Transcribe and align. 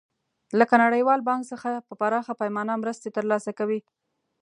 لکه 0.59 0.75
نړیوال 0.83 1.19
بانک 1.27 1.41
څخه 1.51 1.69
په 1.87 1.93
پراخه 1.99 2.33
پیمانه 2.41 2.73
مرستې 2.83 3.09
تر 3.15 3.25
لاسه 3.31 3.51
کوي. 3.59 3.79